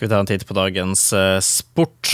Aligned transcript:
Skal 0.00 0.08
vi 0.08 0.14
ta 0.14 0.18
en 0.20 0.26
titt 0.26 0.46
på 0.48 0.54
dagens 0.56 1.12
uh, 1.12 1.36
sport. 1.44 2.08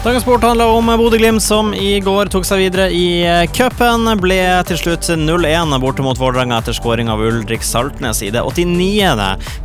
Dagens 0.00 0.22
sport 0.22 0.42
handler 0.42 0.66
om 0.66 0.86
Bodø-Glimt, 0.86 1.42
som 1.42 1.74
i 1.76 1.98
går 2.00 2.30
tok 2.32 2.46
seg 2.48 2.62
videre 2.62 2.86
i 2.88 3.20
eh, 3.20 3.42
cupen. 3.52 4.08
Ble 4.16 4.38
til 4.64 4.78
slutt 4.80 5.10
0-1 5.12 5.74
borte 5.82 6.00
mot 6.00 6.16
Vålerenga 6.16 6.56
etter 6.62 6.72
skåring 6.72 7.10
av 7.12 7.20
Ulrik 7.20 7.60
Saltnes 7.60 8.22
i 8.24 8.30
det 8.32 8.40
89. 8.40 9.10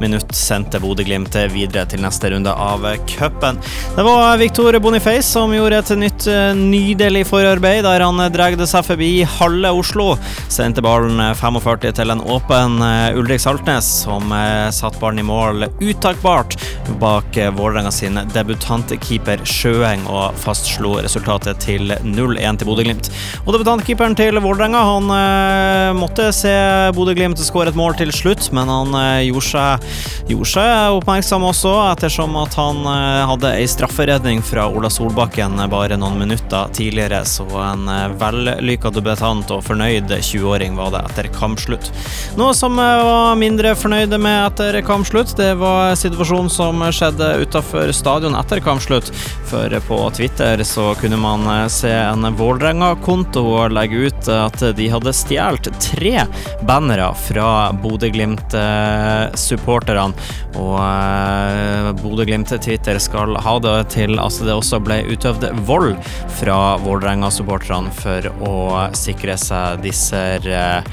minutt. 0.01 0.35
Sendte 0.35 0.81
Bodø-Glimt 0.83 1.37
videre 1.53 1.85
til 1.87 2.03
neste 2.03 2.33
runde 2.33 2.51
av 2.51 2.83
cupen. 3.07 3.61
Det 3.95 4.03
var 4.03 4.35
Victor 4.41 4.75
Boniface 4.83 5.23
som 5.29 5.55
gjorde 5.55 5.79
et 5.79 5.93
nytt 6.03 6.27
eh, 6.27 6.51
nydelig 6.51 7.23
forarbeid, 7.31 7.85
der 7.87 8.03
han 8.03 8.19
dregde 8.35 8.67
seg 8.67 8.83
forbi 8.89 9.13
halve 9.37 9.71
Oslo. 9.79 10.09
Sendte 10.51 10.83
ballen 10.83 11.23
45 11.39 11.95
til 12.01 12.11
en 12.11 12.25
åpen 12.35 12.83
eh, 12.83 13.15
Ulrik 13.15 13.39
Saltnes, 13.39 13.87
som 14.03 14.35
satte 14.75 14.99
ballen 14.99 15.23
i 15.23 15.27
mål 15.31 15.69
utakbart 15.79 16.59
bak 16.99 17.39
Vålerenga 17.55 17.95
sin 17.95 18.19
debutantkeeper 18.35 19.47
Sjøeng. 19.47 20.03
og 20.11 20.24
fastslo 20.39 20.95
resultatet 21.03 21.59
til 21.63 21.93
0-1 22.03 22.59
til 22.61 22.69
Bodø-Glimt. 22.69 23.09
Og 23.45 23.53
Debutantkeeperen 23.55 24.17
til 24.17 24.39
Vålerenga 24.43 24.81
han 24.85 25.11
eh, 25.15 25.91
måtte 25.97 26.29
se 26.35 26.53
Bodø-Glimt 26.95 27.41
skåre 27.43 27.71
et 27.71 27.79
mål 27.79 27.97
til 27.99 28.13
slutt, 28.15 28.49
men 28.55 28.71
han 28.71 28.95
eh, 28.99 29.25
gjorde, 29.29 29.45
seg, 29.49 29.85
gjorde, 30.31 30.49
seg, 30.55 30.97
oppmerksom 30.99 31.45
også, 31.49 31.73
ettersom 31.91 32.35
at 32.41 32.57
han 32.59 32.81
eh, 32.91 33.21
hadde 33.31 33.53
ei 33.59 33.67
strafferedning 33.69 34.43
fra 34.45 34.67
Ola 34.69 34.91
Solbakken 34.91 35.59
bare 35.71 35.99
noen 35.99 36.19
minutter 36.21 36.71
tidligere. 36.75 37.23
Så 37.29 37.47
en 37.61 37.89
eh, 37.91 38.07
vellykka 38.21 38.91
debutant 38.95 39.53
og 39.55 39.63
fornøyd 39.65 40.11
20-åring 40.15 40.77
var 40.79 40.93
det 40.95 41.03
etter 41.09 41.29
kampslutt. 41.35 41.91
Noe 42.39 42.55
som 42.57 42.79
eh, 42.81 43.05
var 43.09 43.39
mindre 43.39 43.75
fornøyde 43.77 44.19
med 44.21 44.41
etter 44.45 44.79
kampslutt, 44.85 45.35
det 45.39 45.53
var 45.59 45.95
situasjonen 45.99 46.51
som 46.51 46.83
skjedde 46.95 47.31
utafor 47.43 47.91
stadion 47.95 48.37
etter 48.37 48.63
kampslutt. 48.63 49.11
For 49.49 49.71
på 49.87 49.97
Twitter 50.15 50.63
så 50.63 50.95
kunne 50.95 51.17
man 51.17 51.47
eh, 51.47 51.67
se 51.67 51.91
en 51.91 52.35
Vålerenga-konto 52.35 53.67
legge 53.67 53.95
ut 53.95 54.27
at 54.31 54.63
de 54.77 54.89
hadde 54.89 55.13
stjålet 55.13 55.67
tre 55.83 56.21
bannere 56.63 57.13
fra 57.19 57.71
Bodø-Glimt-supporterne. 57.83 60.13
Og 60.55 60.79
eh, 60.79 61.91
Bodø-Glimt-Twitter 61.99 62.99
skal 63.03 63.35
ha 63.43 63.59
det 63.59 63.89
til 63.91 64.15
at 64.23 64.39
det 64.39 64.55
også 64.55 64.79
ble 64.83 65.03
utøvd 65.11 65.51
vold 65.67 65.95
fra 66.39 66.77
Vålerenga-supporterne 66.85 67.91
for 67.99 68.21
å 68.47 68.87
sikre 68.95 69.35
seg 69.41 69.81
disse 69.83 70.39
eh, 70.39 70.83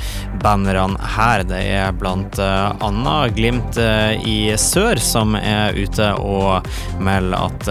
bannerne 0.42 0.98
her. 1.14 1.44
Det 1.46 1.62
er 1.76 1.92
blant 1.94 2.38
annet 2.42 3.36
Glimt 3.38 3.78
i 3.78 4.50
sør 4.58 4.98
som 4.98 5.36
er 5.38 5.78
ute 5.78 6.10
og 6.18 6.66
melder 6.98 7.38
at 7.38 7.62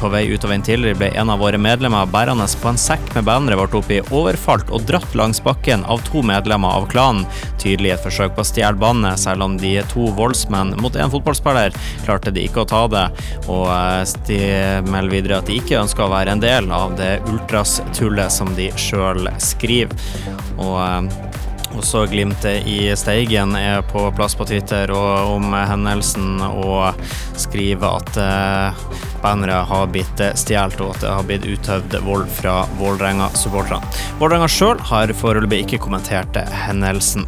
på 0.00 0.08
vei 0.12 0.28
utover 0.32 0.54
en 0.56 0.62
tidligere 0.78 0.98
ble 0.98 1.08
en 1.18 1.30
av 1.32 1.40
våre 1.42 1.58
medlemmer 1.58 2.06
bærende 2.06 2.46
på 2.60 2.70
en 2.70 2.78
sekk 2.78 3.02
med 3.16 3.24
bannere 3.26 3.56
vårt 3.58 3.74
oppi, 3.74 3.98
overfalt 4.14 4.68
og 4.70 4.84
dratt 4.86 5.14
langs 5.18 5.40
bakken 5.42 5.82
av 5.90 6.04
to 6.06 6.22
medlemmer 6.22 6.70
av 6.78 6.86
klanen. 6.92 7.24
Tydelig 7.58 7.96
et 7.96 8.04
forsøk 8.04 8.36
på 8.36 8.44
å 8.44 8.46
stjele 8.46 8.78
bandet, 8.78 9.18
selv 9.18 9.42
om 9.42 9.56
de 9.58 9.74
to 9.90 10.06
voldsmenn 10.14 10.76
mot 10.78 10.94
én 10.94 11.10
fotballspiller 11.10 11.74
klarte 12.04 12.30
de 12.34 12.46
ikke 12.46 12.62
å 12.62 12.68
ta 12.70 12.84
det. 12.92 13.04
Og 13.50 13.66
eh, 13.74 14.14
de 14.28 14.40
melder 14.86 15.16
videre 15.16 15.40
at 15.40 15.50
de 15.50 15.58
ikke 15.58 15.80
ønsker 15.82 16.06
å 16.06 16.12
være 16.14 16.36
en 16.36 16.44
del 16.44 16.70
av 16.74 16.94
det 17.00 17.16
ultras-tullet 17.26 18.38
som 18.38 18.54
de 18.58 18.70
sjøl 18.78 19.26
skriver. 19.42 19.98
Og 20.62 20.78
eh, 20.84 21.57
også 21.78 22.04
Glimtet 22.10 22.66
i 22.68 22.78
Steigen 22.98 23.54
er 23.58 23.82
på 23.86 24.06
plass 24.16 24.34
på 24.38 24.46
Twitter 24.48 24.90
og 24.94 25.36
om 25.36 25.54
hendelsen 25.54 26.40
og 26.44 26.98
skriver 27.38 28.00
at 28.00 28.18
eh, 28.22 28.82
bannere 29.22 29.60
har 29.68 29.90
blitt 29.92 30.22
stjålet 30.38 30.80
og 30.84 30.96
at 30.96 31.04
det 31.04 31.12
har 31.14 31.28
blitt 31.28 31.46
utøvd 31.46 31.98
vold 32.06 32.26
fra 32.40 32.60
Vålerenga-supporterne. 32.80 33.94
Vålerenga 34.20 34.50
sjøl 34.50 34.82
har 34.90 35.14
foreløpig 35.20 35.64
ikke 35.64 35.82
kommentert 35.86 36.38
hendelsen. 36.66 37.26